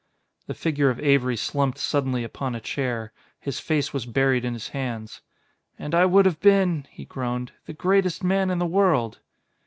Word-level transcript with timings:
The 0.47 0.55
figure 0.55 0.89
of 0.89 0.99
Avery 0.99 1.35
slumped 1.37 1.77
suddenly 1.77 2.23
upon 2.23 2.55
a 2.55 2.59
chair; 2.59 3.13
his 3.39 3.59
face 3.59 3.93
was 3.93 4.07
buried 4.07 4.43
in 4.43 4.53
his 4.53 4.69
hands. 4.69 5.21
"And 5.77 5.93
I 5.93 6.07
would 6.07 6.25
have 6.25 6.39
been," 6.39 6.87
he 6.89 7.05
groaned, 7.05 7.51
"the 7.67 7.73
greatest 7.73 8.23
man 8.23 8.49
in 8.49 8.57
the 8.57 8.65
world." 8.65 9.19